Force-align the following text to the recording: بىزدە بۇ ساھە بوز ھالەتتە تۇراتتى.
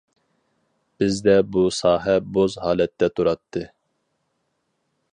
بىزدە 1.03 1.35
بۇ 1.57 1.65
ساھە 1.81 2.17
بوز 2.39 2.57
ھالەتتە 2.65 3.13
تۇراتتى. 3.17 3.67